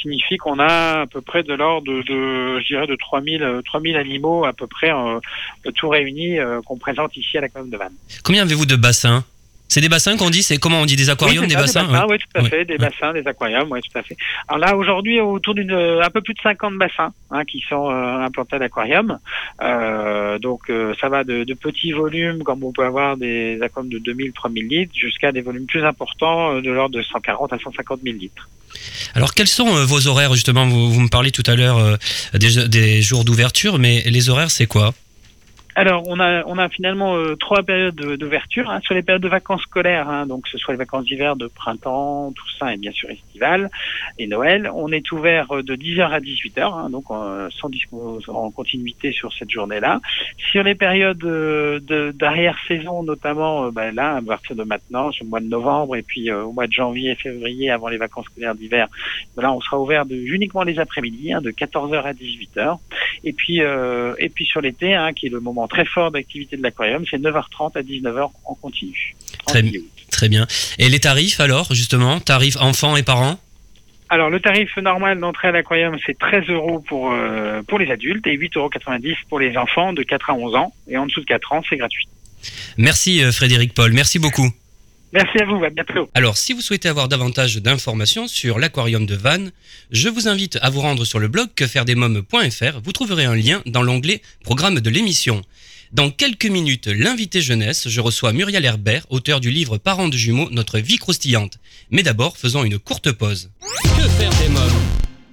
signifie 0.00 0.38
qu'on 0.38 0.58
a 0.60 1.02
à 1.02 1.06
peu 1.06 1.20
près 1.20 1.42
de 1.42 1.52
l'ordre 1.52 1.86
de, 1.86 2.00
de, 2.02 2.60
je 2.60 2.66
dirais, 2.68 2.86
de 2.86 2.96
3000, 2.96 3.60
3000 3.66 3.96
animaux 3.96 4.46
à 4.46 4.54
peu 4.54 4.66
près, 4.66 4.92
tout 5.74 5.90
réunis, 5.90 6.38
qu'on 6.64 6.78
présente 6.78 7.18
ici 7.18 7.36
à 7.36 7.42
l'aquarium 7.42 7.70
de 7.70 7.76
Vannes. 7.76 7.92
Combien 8.22 8.44
avez-vous 8.44 8.64
de 8.64 8.76
bassins? 8.76 9.22
C'est 9.74 9.80
des 9.80 9.88
bassins 9.88 10.16
qu'on 10.16 10.30
dit, 10.30 10.44
c'est 10.44 10.58
comment 10.58 10.82
on 10.82 10.86
dit 10.86 10.94
des 10.94 11.10
aquariums, 11.10 11.48
des, 11.48 11.56
bassins, 11.56 11.88
Oui, 12.08 12.16
tout 12.16 12.40
à 12.40 12.44
fait, 12.44 12.64
des 12.64 12.78
bassins, 12.78 13.12
des 13.12 13.26
aquariums, 13.26 13.66
oui, 13.72 13.80
tout 13.80 13.98
à 13.98 14.04
fait. 14.04 14.16
Alors 14.46 14.60
là, 14.60 14.76
aujourd'hui, 14.76 15.18
autour 15.18 15.52
d'une 15.52 15.72
un 15.72 16.10
peu 16.10 16.20
plus 16.20 16.32
de 16.32 16.38
50 16.40 16.74
bassins 16.74 17.12
hein, 17.32 17.44
qui 17.44 17.60
sont 17.68 17.90
euh, 17.90 18.24
implantés 18.24 18.54
à 18.54 18.60
l'aquarium. 18.60 19.18
Euh, 19.62 20.38
donc 20.38 20.70
euh, 20.70 20.94
ça 21.00 21.08
va 21.08 21.24
de, 21.24 21.42
de, 21.42 21.54
petits 21.54 21.90
volumes, 21.90 22.44
comme 22.44 22.62
on 22.62 22.70
peut 22.70 22.84
avoir 22.84 23.16
des 23.16 23.58
aquariums 23.62 23.90
de 23.90 23.98
2000, 23.98 24.32
3000 24.32 24.68
litres, 24.68 24.92
jusqu'à 24.94 25.32
des 25.32 25.40
volumes 25.40 25.66
plus 25.66 25.84
importants 25.84 26.60
de 26.60 26.70
l'ordre 26.70 26.94
de 26.96 27.02
140 27.02 27.52
à 27.52 27.58
150 27.58 27.98
000 28.04 28.16
litres. 28.16 28.48
Alors 29.14 29.34
quels 29.34 29.48
sont 29.48 29.84
vos 29.86 30.06
horaires 30.06 30.34
justement? 30.34 30.68
Vous, 30.68 30.92
vous, 30.92 31.00
me 31.00 31.08
parlez 31.08 31.32
tout 31.32 31.42
à 31.46 31.56
l'heure 31.56 31.98
des, 32.32 32.68
des 32.68 33.02
jours 33.02 33.24
d'ouverture, 33.24 33.80
mais 33.80 34.02
les 34.06 34.28
horaires 34.30 34.52
c'est 34.52 34.66
quoi? 34.66 34.94
Alors, 35.76 36.04
on 36.06 36.20
a, 36.20 36.44
on 36.46 36.56
a 36.58 36.68
finalement 36.68 37.16
euh, 37.16 37.34
trois 37.34 37.64
périodes 37.64 37.96
d'ouverture. 37.96 38.70
Hein, 38.70 38.80
sur 38.84 38.94
les 38.94 39.02
périodes 39.02 39.22
de 39.22 39.28
vacances 39.28 39.62
scolaires, 39.62 40.08
hein, 40.08 40.26
donc 40.26 40.46
ce 40.46 40.56
soit 40.56 40.72
les 40.72 40.78
vacances 40.78 41.04
d'hiver, 41.04 41.34
de 41.34 41.48
printemps, 41.48 42.32
tout 42.32 42.48
ça, 42.58 42.72
et 42.72 42.76
bien 42.76 42.92
sûr 42.92 43.10
estival 43.10 43.70
et 44.18 44.26
Noël, 44.28 44.70
on 44.72 44.92
est 44.92 45.10
ouvert 45.10 45.50
euh, 45.52 45.62
de 45.62 45.74
10h 45.74 46.08
à 46.10 46.20
18h, 46.20 46.60
hein, 46.62 46.90
donc 46.90 47.04
euh, 47.10 47.48
sans 47.50 47.68
en 48.28 48.50
continuité 48.52 49.10
sur 49.12 49.32
cette 49.32 49.50
journée-là. 49.50 50.00
Sur 50.52 50.62
les 50.62 50.76
périodes 50.76 51.18
d'arrière-saison, 52.14 53.02
notamment, 53.02 53.70
ben 53.70 53.92
là, 53.94 54.16
à 54.16 54.22
partir 54.22 54.54
de 54.54 54.62
maintenant, 54.62 55.10
sur 55.10 55.24
le 55.24 55.30
mois 55.30 55.40
de 55.40 55.48
novembre, 55.48 55.96
et 55.96 56.02
puis 56.02 56.30
au 56.30 56.52
mois 56.52 56.66
de 56.66 56.72
janvier 56.72 57.12
et 57.12 57.14
février, 57.16 57.70
avant 57.70 57.88
les 57.88 57.96
vacances 57.96 58.26
scolaires 58.26 58.54
d'hiver, 58.54 58.88
ben 59.36 59.42
là, 59.42 59.52
on 59.52 59.60
sera 59.60 59.80
ouvert 59.80 60.06
de, 60.06 60.14
uniquement 60.14 60.62
les 60.62 60.78
après-midi, 60.78 61.32
hein, 61.32 61.40
de 61.40 61.50
14h 61.50 62.02
à 62.02 62.12
18h. 62.12 62.78
Et 63.24 63.32
puis, 63.32 63.58
et 63.58 64.28
puis 64.28 64.44
sur 64.44 64.60
l'été, 64.60 64.94
hein, 64.94 65.12
qui 65.12 65.26
est 65.26 65.30
le 65.30 65.40
moment 65.40 65.63
très 65.66 65.84
fort 65.84 66.10
d'activité 66.10 66.56
de 66.56 66.62
l'aquarium. 66.62 67.04
C'est 67.08 67.18
9h30 67.18 67.76
à 67.76 67.82
19h 67.82 68.30
en 68.44 68.54
continu. 68.54 69.14
Très, 69.46 69.62
très 70.10 70.28
bien. 70.28 70.46
Et 70.78 70.88
les 70.88 71.00
tarifs 71.00 71.40
alors, 71.40 71.72
justement 71.72 72.20
Tarifs 72.20 72.56
enfants 72.60 72.96
et 72.96 73.02
parents? 73.02 73.38
Alors 74.10 74.30
le 74.30 74.38
tarif 74.38 74.76
normal 74.76 75.18
d'entrée 75.18 75.48
à 75.48 75.52
l'aquarium 75.52 75.96
c'est 76.04 76.16
13 76.18 76.44
euros 76.48 76.78
pour 76.78 77.12
euh, 77.12 77.62
pour 77.62 77.78
les 77.78 77.90
adultes 77.90 78.26
et 78.26 78.36
8,90 78.36 78.58
euros 78.58 78.70
pour 79.28 79.40
les 79.40 79.56
enfants 79.56 79.92
de 79.92 80.02
4 80.02 80.30
à 80.30 80.34
11 80.34 80.54
ans 80.54 80.72
et 80.88 80.98
en 80.98 81.06
dessous 81.06 81.20
de 81.20 81.26
4 81.26 81.52
ans 81.52 81.62
c'est 81.68 81.76
gratuit. 81.76 82.06
Merci 82.76 83.24
euh, 83.24 83.32
Frédéric 83.32 83.72
Paul, 83.72 83.92
merci 83.92 84.18
beaucoup. 84.18 84.50
Merci 85.14 85.38
à 85.38 85.44
vous, 85.44 85.62
à 85.62 85.70
bientôt. 85.70 86.10
Alors, 86.14 86.36
si 86.36 86.52
vous 86.52 86.60
souhaitez 86.60 86.88
avoir 86.88 87.08
davantage 87.08 87.58
d'informations 87.58 88.26
sur 88.26 88.58
l'aquarium 88.58 89.06
de 89.06 89.14
Vannes, 89.14 89.52
je 89.92 90.08
vous 90.08 90.26
invite 90.26 90.58
à 90.60 90.70
vous 90.70 90.80
rendre 90.80 91.04
sur 91.04 91.20
le 91.20 91.28
blog 91.28 91.48
quefairedesmoms.fr. 91.54 92.80
Vous 92.82 92.92
trouverez 92.92 93.24
un 93.24 93.36
lien 93.36 93.62
dans 93.64 93.82
l'onglet 93.82 94.22
Programme 94.42 94.80
de 94.80 94.90
l'émission. 94.90 95.42
Dans 95.92 96.10
quelques 96.10 96.46
minutes, 96.46 96.88
l'invité 96.88 97.40
jeunesse, 97.40 97.88
je 97.88 98.00
reçois 98.00 98.32
Muriel 98.32 98.64
Herbert, 98.64 99.06
auteur 99.08 99.38
du 99.38 99.52
livre 99.52 99.78
Parents 99.78 100.08
de 100.08 100.16
jumeaux, 100.16 100.48
notre 100.50 100.80
vie 100.80 100.98
croustillante. 100.98 101.58
Mais 101.92 102.02
d'abord, 102.02 102.36
faisons 102.36 102.64
une 102.64 102.80
courte 102.80 103.12
pause. 103.12 103.52
Que 103.82 104.08
faire 104.08 104.30
des 104.40 104.48
mômes? 104.48 105.03